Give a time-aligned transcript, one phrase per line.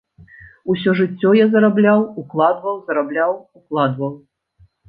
[0.73, 4.11] Усё жыццё я зарабляў, укладваў, зарабляў, укладваў.